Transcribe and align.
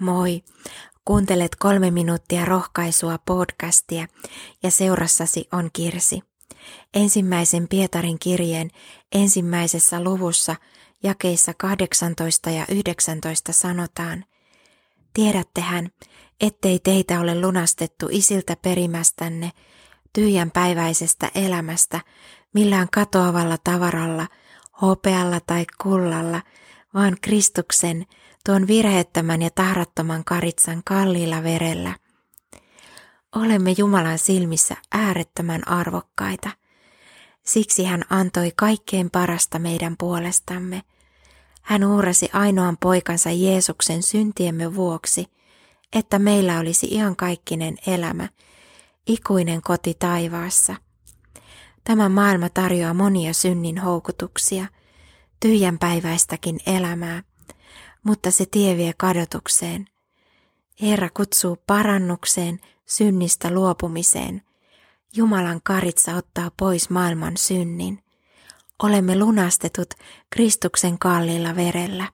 Moi! 0.00 0.42
Kuuntelet 1.04 1.56
kolme 1.58 1.90
minuuttia 1.90 2.44
rohkaisua 2.44 3.18
podcastia 3.26 4.06
ja 4.62 4.70
seurassasi 4.70 5.48
on 5.52 5.70
Kirsi. 5.72 6.20
Ensimmäisen 6.94 7.68
Pietarin 7.68 8.18
kirjeen 8.18 8.70
ensimmäisessä 9.12 10.04
luvussa 10.04 10.56
jakeissa 11.02 11.52
18 11.58 12.50
ja 12.50 12.66
19 12.70 13.52
sanotaan, 13.52 14.24
Tiedättehän, 15.14 15.88
ettei 16.40 16.78
teitä 16.78 17.20
ole 17.20 17.40
lunastettu 17.40 18.08
isiltä 18.10 18.56
perimästänne, 18.62 19.52
tyhjän 20.12 20.50
päiväisestä 20.50 21.30
elämästä, 21.34 22.00
millään 22.52 22.88
katoavalla 22.92 23.56
tavaralla, 23.64 24.26
hopealla 24.82 25.40
tai 25.46 25.66
kullalla, 25.82 26.42
vaan 26.96 27.16
Kristuksen, 27.20 28.06
tuon 28.44 28.66
virheettömän 28.66 29.42
ja 29.42 29.50
tahrattoman 29.50 30.24
karitsan 30.24 30.82
kalliilla 30.84 31.42
verellä. 31.42 31.96
Olemme 33.34 33.74
Jumalan 33.78 34.18
silmissä 34.18 34.76
äärettömän 34.92 35.68
arvokkaita. 35.68 36.50
Siksi 37.42 37.84
hän 37.84 38.02
antoi 38.10 38.52
kaikkein 38.56 39.10
parasta 39.10 39.58
meidän 39.58 39.96
puolestamme. 39.98 40.82
Hän 41.62 41.84
uhrasi 41.84 42.30
ainoan 42.32 42.76
poikansa 42.76 43.30
Jeesuksen 43.30 44.02
syntiemme 44.02 44.74
vuoksi, 44.74 45.26
että 45.92 46.18
meillä 46.18 46.58
olisi 46.58 46.86
iankaikkinen 46.90 47.76
elämä, 47.86 48.28
ikuinen 49.06 49.62
koti 49.62 49.94
taivaassa. 49.98 50.74
Tämä 51.84 52.08
maailma 52.08 52.48
tarjoaa 52.48 52.94
monia 52.94 53.34
synnin 53.34 53.78
houkutuksia, 53.78 54.66
tyhjänpäiväistäkin 55.40 56.60
elämää– 56.66 57.22
mutta 58.06 58.30
se 58.30 58.46
tie 58.50 58.76
vie 58.76 58.92
kadotukseen. 58.96 59.86
Herra 60.82 61.08
kutsuu 61.14 61.56
parannukseen, 61.66 62.60
synnistä 62.86 63.50
luopumiseen. 63.50 64.42
Jumalan 65.16 65.60
karitsa 65.62 66.14
ottaa 66.14 66.50
pois 66.56 66.90
maailman 66.90 67.36
synnin. 67.36 68.02
Olemme 68.82 69.18
lunastetut 69.18 69.94
Kristuksen 70.30 70.98
kalliilla 70.98 71.56
verellä. 71.56 72.12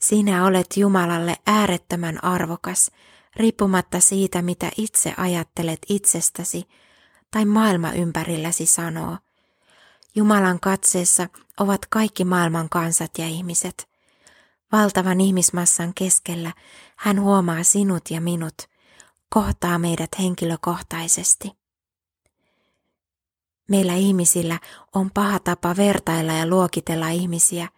Sinä 0.00 0.46
olet 0.46 0.76
Jumalalle 0.76 1.36
äärettömän 1.46 2.24
arvokas, 2.24 2.90
riippumatta 3.36 4.00
siitä, 4.00 4.42
mitä 4.42 4.70
itse 4.78 5.14
ajattelet 5.16 5.78
itsestäsi 5.88 6.68
tai 7.30 7.44
maailma 7.44 7.92
ympärilläsi 7.92 8.66
sanoo. 8.66 9.16
Jumalan 10.14 10.60
katseessa 10.60 11.28
ovat 11.60 11.86
kaikki 11.86 12.24
maailman 12.24 12.68
kansat 12.68 13.10
ja 13.18 13.26
ihmiset– 13.26 13.88
Valtavan 14.72 15.20
ihmismassan 15.20 15.94
keskellä 15.94 16.52
hän 16.96 17.20
huomaa 17.20 17.62
sinut 17.62 18.10
ja 18.10 18.20
minut, 18.20 18.54
kohtaa 19.28 19.78
meidät 19.78 20.10
henkilökohtaisesti. 20.18 21.52
Meillä 23.68 23.94
ihmisillä 23.94 24.58
on 24.94 25.10
paha 25.14 25.38
tapa 25.38 25.76
vertailla 25.76 26.32
ja 26.32 26.46
luokitella 26.46 27.08
ihmisiä, 27.08 27.68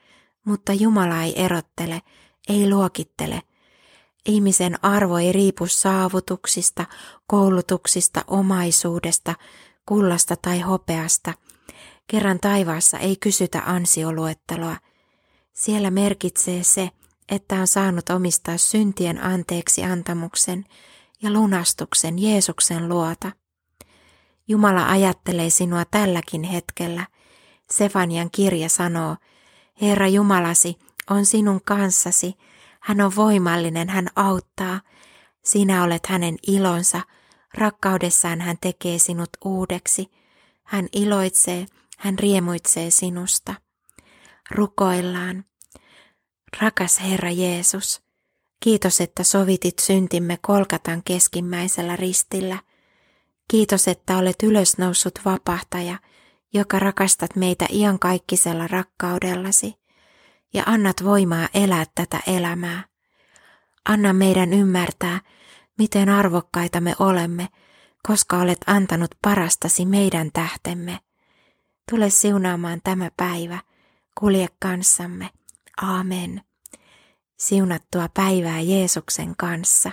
mutta 0.45 0.73
Jumala 0.73 1.23
ei 1.23 1.43
erottele, 1.43 2.03
ei 2.49 2.71
luokittele. 2.71 3.43
Ihmisen 4.27 4.85
arvo 4.85 5.19
ei 5.19 5.33
riipu 5.33 5.67
saavutuksista, 5.67 6.87
koulutuksista, 7.27 8.25
omaisuudesta, 8.27 9.35
kullasta 9.87 10.37
tai 10.43 10.61
hopeasta. 10.61 11.35
Kerran 12.09 12.41
taivaassa 12.41 12.99
ei 12.99 13.17
kysytä 13.17 13.63
ansioluetteloa– 13.67 14.77
siellä 15.59 15.91
merkitsee 15.91 16.63
se, 16.63 16.91
että 17.29 17.61
on 17.61 17.67
saanut 17.67 18.11
omistaa 18.11 18.59
syntien 18.59 19.25
anteeksi 19.25 19.85
antamuksen 19.85 20.65
ja 21.23 21.33
lunastuksen 21.33 22.19
Jeesuksen 22.19 22.89
luota. 22.89 23.33
Jumala 24.49 24.89
ajattelee 24.89 25.51
sinua 25.51 25.85
tälläkin 25.85 26.43
hetkellä. 26.43 27.07
Sefanian 27.71 28.31
kirja 28.31 28.69
sanoo, 28.69 29.17
Herra 29.81 30.09
Jumalasi 30.09 30.77
on 31.11 31.27
sinun 31.27 31.61
kanssasi, 31.65 32.35
hän 32.81 33.01
on 33.01 33.17
voimallinen, 33.17 33.89
hän 33.89 34.09
auttaa. 34.17 34.81
Sinä 35.45 35.85
olet 35.85 36.07
hänen 36.07 36.37
ilonsa, 36.47 37.01
rakkaudessaan 37.55 38.41
hän 38.41 38.57
tekee 38.61 38.99
sinut 38.99 39.31
uudeksi. 39.45 40.11
Hän 40.65 40.89
iloitsee, 40.93 41.67
hän 41.99 42.19
riemuitsee 42.19 42.91
sinusta. 42.91 43.55
Rukoillaan. 44.51 45.45
Rakas 46.61 47.01
Herra 47.01 47.31
Jeesus, 47.31 48.03
kiitos, 48.61 49.01
että 49.01 49.25
sovitit 49.25 49.79
syntimme 49.79 50.39
Kolkatan 50.43 51.03
keskimmäisellä 51.05 51.97
ristillä. 51.97 52.59
Kiitos, 53.51 53.89
että 53.89 54.19
olet 54.19 54.43
ylösnoussut 54.43 55.19
vapahtaja, 55.25 55.99
joka 56.55 56.79
rakastat 56.79 57.37
meitä 57.37 57.67
iankaikkisella 57.71 58.67
rakkaudellasi 58.67 59.75
ja 60.55 60.63
annat 60.67 61.05
voimaa 61.05 61.49
elää 61.55 61.85
tätä 61.95 62.21
elämää. 62.27 62.85
Anna 63.89 64.13
meidän 64.13 64.53
ymmärtää, 64.53 65.21
miten 65.79 66.09
arvokkaita 66.09 66.81
me 66.81 66.95
olemme, 66.99 67.49
koska 68.03 68.39
olet 68.39 68.59
antanut 68.67 69.11
parastasi 69.23 69.87
meidän 69.87 70.31
tähtemme. 70.33 70.99
Tule 71.91 72.11
siunaamaan 72.11 72.81
tämä 72.85 73.11
päivä, 73.17 73.59
kulje 74.19 74.49
kanssamme. 74.63 75.31
Amen. 75.83 76.43
Siunattua 77.37 78.09
päivää 78.15 78.61
Jeesuksen 78.61 79.37
kanssa. 79.37 79.91